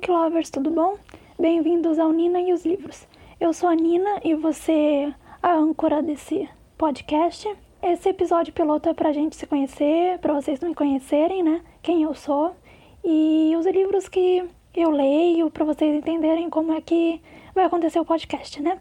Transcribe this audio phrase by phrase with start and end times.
[0.00, 0.96] Book Lovers, tudo bom?
[1.38, 3.06] Bem-vindos ao Nina e os Livros.
[3.38, 5.12] Eu sou a Nina e você
[5.42, 7.46] a âncora desse podcast.
[7.82, 11.60] Esse episódio piloto é pra gente se conhecer, pra vocês me conhecerem, né?
[11.82, 12.56] Quem eu sou
[13.04, 14.42] e os livros que
[14.74, 17.20] eu leio, pra vocês entenderem como é que
[17.54, 18.78] vai acontecer o podcast, né?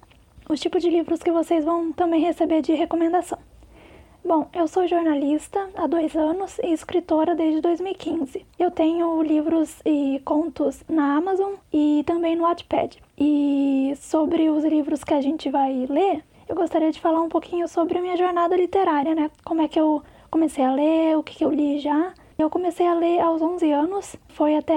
[0.47, 3.48] Os tipos de livros que vocês vão também receber de recomendação.
[4.23, 8.45] Bom, eu sou jornalista há dois anos e escritora desde 2015.
[8.59, 13.01] Eu tenho livros e contos na Amazon e também no Wattpad.
[13.17, 17.67] E sobre os livros que a gente vai ler, eu gostaria de falar um pouquinho
[17.67, 19.31] sobre a minha jornada literária, né?
[19.43, 22.13] Como é que eu comecei a ler, o que, que eu li já.
[22.37, 24.75] Eu comecei a ler aos 11 anos, foi até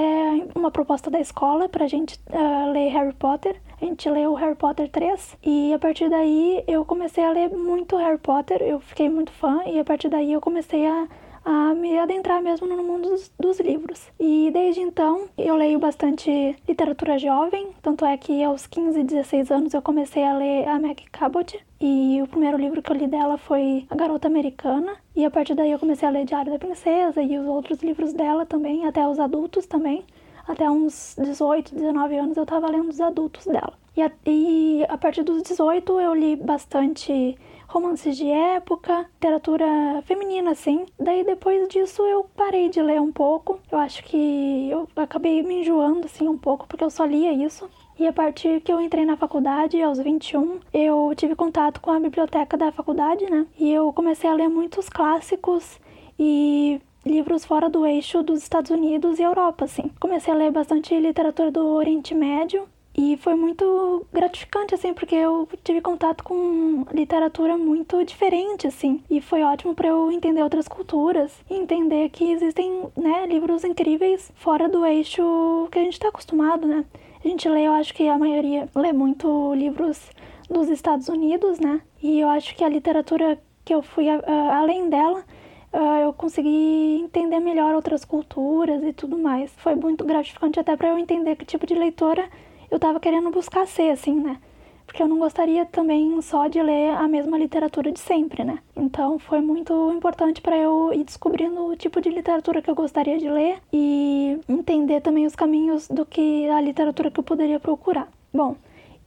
[0.54, 4.88] uma proposta da escola pra gente uh, ler Harry Potter a gente leu Harry Potter
[4.88, 9.32] 3 e a partir daí eu comecei a ler muito Harry Potter, eu fiquei muito
[9.32, 11.08] fã e a partir daí eu comecei a
[11.44, 14.08] a me adentrar mesmo no mundo dos, dos, livros.
[14.20, 19.74] E desde então eu leio bastante literatura jovem, tanto é que aos 15, 16 anos
[19.74, 21.58] eu comecei a ler a Meg Cabot.
[21.80, 24.94] E o primeiro livro que eu li dela foi A Garota Americana.
[25.16, 28.12] E a partir daí eu comecei a ler Diário da Princesa e os outros livros
[28.12, 30.04] dela também, até os adultos também
[30.46, 33.74] até uns 18, 19 anos eu estava lendo os adultos dela.
[33.96, 37.36] E a, e a partir dos 18 eu li bastante
[37.68, 39.66] romances de época, literatura
[40.04, 40.86] feminina, assim.
[40.98, 43.58] Daí depois disso eu parei de ler um pouco.
[43.70, 47.68] Eu acho que eu acabei me enjoando, assim, um pouco, porque eu só lia isso.
[47.98, 52.00] E a partir que eu entrei na faculdade, aos 21, eu tive contato com a
[52.00, 53.46] biblioteca da faculdade, né?
[53.58, 55.78] E eu comecei a ler muitos clássicos
[56.18, 59.90] e livros fora do eixo dos Estados Unidos e Europa, assim.
[60.00, 65.48] Comecei a ler bastante literatura do Oriente Médio e foi muito gratificante, assim, porque eu
[65.64, 69.02] tive contato com literatura muito diferente, assim.
[69.10, 74.30] E foi ótimo para eu entender outras culturas e entender que existem, né, livros incríveis
[74.36, 76.84] fora do eixo que a gente está acostumado, né?
[77.24, 80.10] A gente lê, eu acho que a maioria lê muito livros
[80.50, 81.80] dos Estados Unidos, né?
[82.02, 85.24] E eu acho que a literatura que eu fui além dela
[85.72, 89.52] uh, eu consegui entender melhor outras culturas e tudo mais.
[89.56, 92.28] Foi muito gratificante até para eu entender que tipo de leitora
[92.70, 94.38] eu estava querendo buscar ser, assim, né?
[94.86, 98.58] Porque eu não gostaria também só de ler a mesma literatura de sempre, né?
[98.76, 103.18] Então foi muito importante para eu ir descobrindo o tipo de literatura que eu gostaria
[103.18, 108.08] de ler e entender também os caminhos do que a literatura que eu poderia procurar.
[108.32, 108.56] Bom,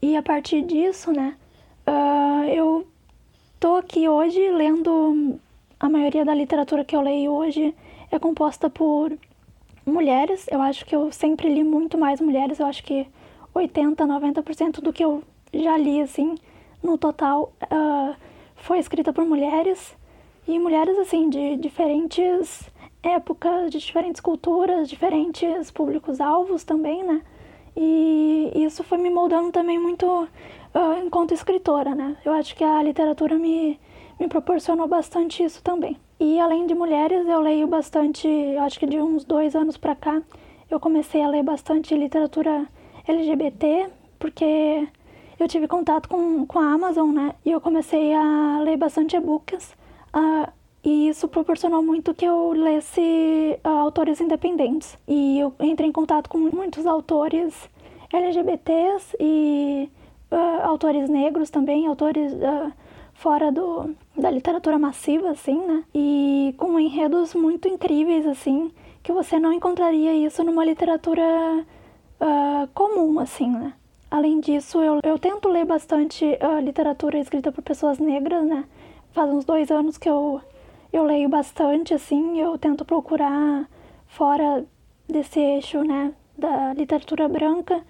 [0.02, 1.36] e a partir disso, né,
[1.88, 2.88] uh, eu
[3.60, 5.40] tô aqui hoje lendo
[5.80, 7.76] a maioria da literatura que eu leio hoje
[8.12, 9.18] é composta por
[9.86, 10.46] mulheres.
[10.52, 12.60] Eu acho que eu sempre li muito mais mulheres.
[12.60, 13.08] Eu acho que
[13.54, 16.36] 80, 90% do que eu já li, assim,
[16.84, 18.16] no total, uh,
[18.56, 19.96] foi escrita por mulheres.
[20.48, 22.70] E mulheres, assim, de diferentes
[23.02, 27.22] épocas, de diferentes culturas, diferentes públicos-alvos também, né?
[27.76, 32.16] E isso foi me moldando também muito uh, enquanto escritora, né?
[32.24, 33.80] Eu acho que a literatura me
[34.20, 35.98] me proporcionou bastante isso também.
[36.20, 38.28] E além de mulheres, eu leio bastante,
[38.60, 40.22] acho que de uns dois anos para cá,
[40.70, 42.66] eu comecei a ler bastante literatura
[43.08, 44.88] LGBT, porque
[45.40, 47.36] eu tive contato com, com a Amazon, né?
[47.46, 49.74] E eu comecei a ler bastante e-books.
[50.16, 50.50] Uh,
[50.84, 54.98] e isso proporcionou muito que eu lesse uh, autores independentes.
[55.08, 57.70] E eu entrei em contato com muitos autores
[58.14, 59.90] LGBTs e
[60.32, 62.32] uh, autores negros também, autores
[63.16, 65.84] fora do, da literatura massiva, assim, né?
[65.94, 68.72] E com enredos muito incríveis, assim,
[69.02, 73.74] que você não encontraria isso numa literatura uh, comum, assim, né?
[74.12, 78.66] Além disso, eu, eu tento ler bastante uh, literatura escrita por pessoas negras, né?
[79.12, 80.42] Faz uns dois anos que eu,
[80.92, 83.68] eu leio bastante, assim, eu tento procurar
[84.08, 84.66] fora
[85.08, 87.82] desse eixo, né, da literatura branca,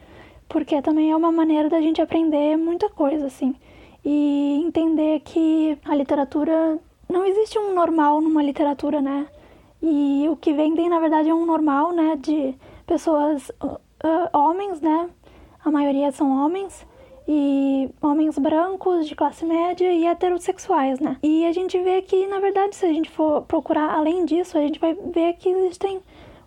[0.47, 3.55] porque também é uma maneira da gente aprender muita coisa, assim
[4.05, 6.79] e entender que a literatura
[7.09, 9.27] não existe um normal numa literatura, né?
[9.81, 13.79] E o que vendem na verdade é um normal, né, de pessoas uh,
[14.31, 15.09] homens, né?
[15.63, 16.85] A maioria são homens
[17.27, 21.17] e homens brancos de classe média e heterossexuais, né?
[21.23, 24.61] E a gente vê que, na verdade, se a gente for procurar além disso, a
[24.61, 25.99] gente vai ver que existem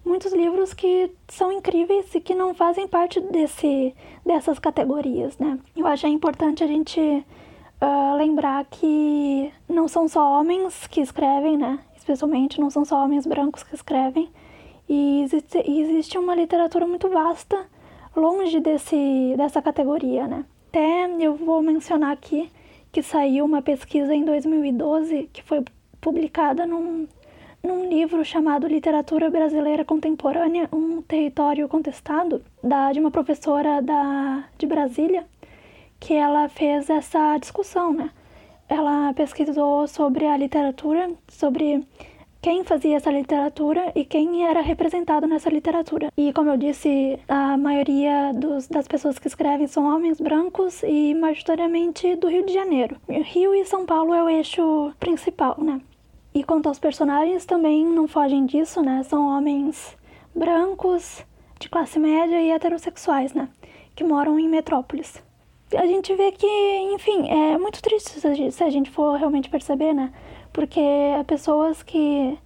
[0.04, 3.94] muitos livros que são incríveis e que não fazem parte desse,
[4.24, 5.58] dessas categorias, né?
[5.76, 7.24] Eu acho é importante a gente
[7.80, 11.78] uh, lembrar que não são só homens que escrevem, né?
[11.96, 14.28] Especialmente não são só homens brancos que escrevem.
[14.88, 17.66] E existe, existe uma literatura muito vasta
[18.16, 20.44] longe desse, dessa categoria, né?
[20.68, 22.50] Até eu vou mencionar aqui
[22.90, 25.64] que saiu uma pesquisa em 2012 que foi
[26.00, 27.06] publicada num,
[27.62, 34.66] num livro chamado Literatura Brasileira Contemporânea, um território contestado, da, de uma professora da, de
[34.66, 35.26] Brasília,
[36.00, 38.10] que ela fez essa discussão, né?
[38.68, 41.86] Ela pesquisou sobre a literatura, sobre
[42.40, 46.10] quem fazia essa literatura e quem era representado nessa literatura.
[46.16, 51.14] E como eu disse, a maioria dos, das pessoas que escrevem são homens brancos e
[51.14, 52.96] majoritariamente do Rio de Janeiro.
[53.08, 55.80] Rio e São Paulo é o eixo principal, né?
[56.34, 59.02] E quanto aos personagens, também não fogem disso, né?
[59.02, 59.96] São homens
[60.34, 61.24] brancos,
[61.58, 63.48] de classe média e heterossexuais, né?
[63.96, 65.20] Que moram em metrópoles.
[65.76, 66.46] A gente vê que,
[66.94, 70.12] enfim, é muito triste se a gente for realmente perceber, né?
[70.52, 70.80] Porque
[71.26, 72.38] pessoas que,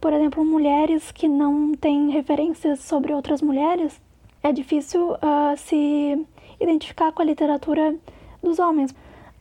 [0.00, 4.00] por exemplo, mulheres que não têm referências sobre outras mulheres,
[4.42, 6.24] é difícil uh, se
[6.60, 7.96] identificar com a literatura
[8.40, 8.94] dos homens.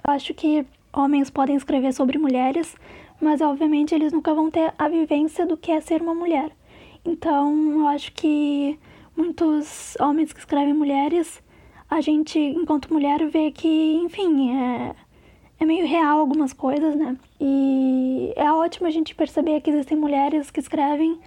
[0.03, 2.75] Acho que homens podem escrever sobre mulheres,
[3.21, 6.51] mas obviamente eles nunca vão ter a vivência do que é ser uma mulher.
[7.05, 8.79] Então, eu acho que
[9.15, 11.41] muitos homens que escrevem mulheres,
[11.91, 14.95] a gente, enquanto mulher, vê que, enfim, é,
[15.59, 17.17] é meio real algumas coisas, né?
[17.39, 21.19] E é ótimo a gente perceber que existem mulheres que escrevem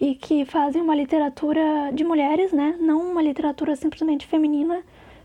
[0.00, 2.78] e que fazem uma literatura de mulheres, né?
[2.80, 4.82] Não uma literatura simplesmente feminina,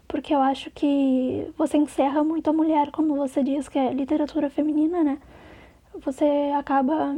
[0.07, 4.49] porque eu acho que você encerra muito a mulher quando você diz que é literatura
[4.49, 5.19] feminina, né?
[6.03, 7.17] você acaba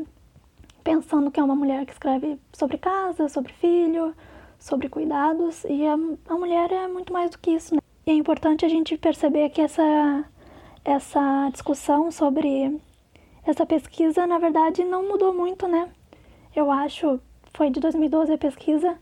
[0.83, 4.15] pensando que é uma mulher que escreve sobre casa, sobre filho,
[4.59, 5.94] sobre cuidados, e a,
[6.27, 7.73] a mulher é muito mais do que isso.
[7.73, 7.81] Né?
[8.06, 10.25] E é importante a gente perceber que essa,
[10.83, 12.79] essa discussão sobre
[13.45, 15.89] essa pesquisa, na verdade, não mudou muito, né?
[16.56, 17.19] Eu acho,
[17.53, 18.97] foi de 2012 a pesquisa,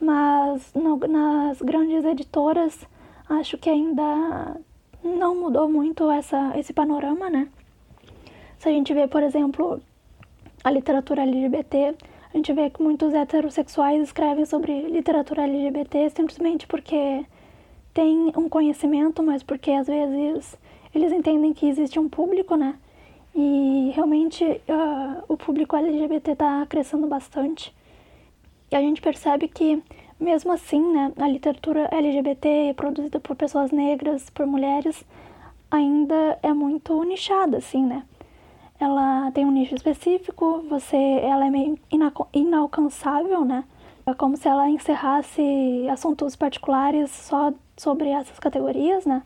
[0.00, 2.86] mas no, nas grandes editoras,
[3.28, 4.56] acho que ainda
[5.04, 7.48] não mudou muito essa, esse panorama, né?
[8.58, 9.80] Se a gente vê, por exemplo,
[10.62, 11.96] a literatura LGBT,
[12.32, 17.26] a gente vê que muitos heterossexuais escrevem sobre literatura LGBT simplesmente porque
[17.92, 20.56] tem um conhecimento, mas porque às vezes
[20.94, 22.74] eles entendem que existe um público, né?
[23.34, 27.74] E realmente uh, o público LGBT está crescendo bastante.
[28.70, 29.82] E a gente percebe que,
[30.18, 35.04] mesmo assim, né, a literatura LGBT produzida por pessoas negras, por mulheres,
[35.70, 38.04] ainda é muito nichada, assim, né?
[38.82, 41.78] Ela tem um nicho específico, você, ela é meio
[42.32, 43.64] inalcançável, né?
[44.04, 49.22] É como se ela encerrasse assuntos particulares só sobre essas categorias, né?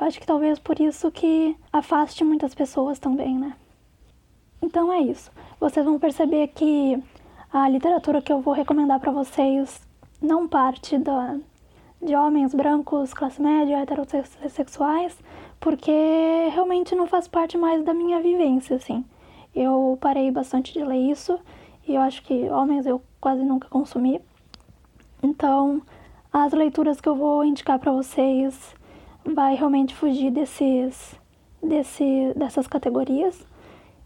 [0.00, 3.54] Eu acho que talvez por isso que afaste muitas pessoas também, né?
[4.62, 5.30] Então é isso.
[5.58, 7.02] Vocês vão perceber que
[7.52, 9.80] a literatura que eu vou recomendar para vocês
[10.20, 11.36] não parte da,
[12.00, 15.18] de homens brancos, classe média, heterossexuais,
[15.60, 15.92] porque
[16.52, 19.04] realmente não faz parte mais da minha vivência, assim.
[19.54, 21.38] Eu parei bastante de ler isso
[21.86, 24.20] e eu acho que homens eu quase nunca consumi.
[25.22, 25.82] Então,
[26.32, 28.74] as leituras que eu vou indicar para vocês
[29.24, 31.18] vai realmente fugir desses,
[31.62, 33.44] desse, dessas categorias.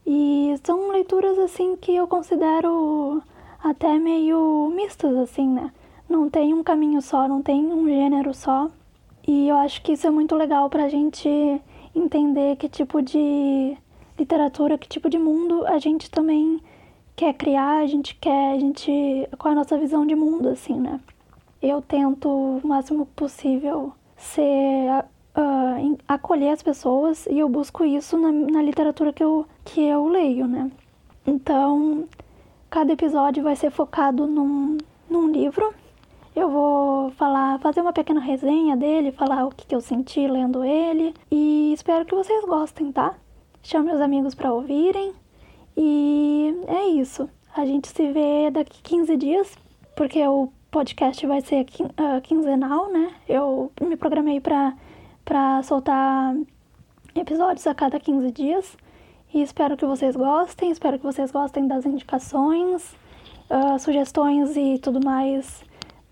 [0.06, 3.23] E são leituras assim que eu considero
[3.62, 5.71] até meio mistas assim, né?
[6.12, 8.70] Não tem um caminho só, não tem um gênero só.
[9.26, 11.26] E eu acho que isso é muito legal para a gente
[11.94, 13.75] entender que tipo de
[14.19, 16.61] literatura, que tipo de mundo a gente também
[17.17, 18.93] quer criar, a gente quer, a gente.
[18.93, 21.01] é a nossa visão de mundo, assim, né?
[21.63, 25.06] Eu tento o máximo possível ser.
[25.34, 30.06] Uh, acolher as pessoas e eu busco isso na, na literatura que eu, que eu
[30.06, 30.70] leio, né?
[31.27, 32.06] Então,
[32.69, 34.77] cada episódio vai ser focado num,
[35.08, 35.72] num livro
[36.34, 40.65] eu vou falar, fazer uma pequena resenha dele, falar o que, que eu senti lendo
[40.65, 43.15] ele e espero que vocês gostem, tá?
[43.62, 45.12] Chame os amigos para ouvirem
[45.77, 47.29] e é isso.
[47.55, 49.55] A gente se vê daqui 15 dias,
[49.94, 53.12] porque o podcast vai ser uh, quinzenal, né?
[53.29, 54.74] Eu me programei para
[55.24, 56.34] para soltar
[57.15, 58.77] episódios a cada 15 dias
[59.32, 62.96] e espero que vocês gostem, espero que vocês gostem das indicações,
[63.48, 65.62] uh, sugestões e tudo mais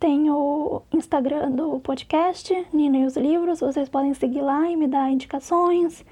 [0.01, 3.61] tem o Instagram do podcast, Nina e os Livros.
[3.61, 6.03] Vocês podem seguir lá e me dar indicações,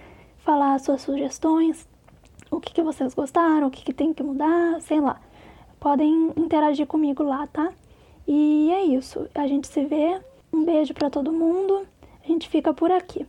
[0.44, 1.88] falar suas sugestões,
[2.50, 5.18] o que, que vocês gostaram, o que, que tem que mudar, sei lá.
[5.80, 7.72] Podem interagir comigo lá, tá?
[8.26, 9.26] E é isso.
[9.34, 10.20] A gente se vê.
[10.52, 11.86] Um beijo para todo mundo.
[12.22, 13.26] A gente fica por aqui.